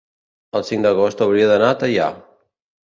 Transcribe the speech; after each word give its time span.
el 0.59 0.65
cinc 0.71 0.83
d'agost 0.87 1.23
hauria 1.27 1.53
d'anar 1.53 1.71
a 1.77 1.81
Teià. 1.85 2.11